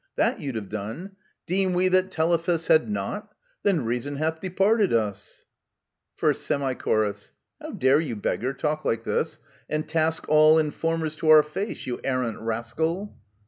[0.15, 1.11] That you'd have done;"
[1.45, 3.35] Deem we that Telephus Had not?
[3.61, 5.45] then reason hath departed us!"
[6.27, 7.13] ist Semi Chor.
[7.61, 9.37] How dare you, beggar, talk like this,
[9.69, 13.15] and task all Informers to our face, you arrant rascal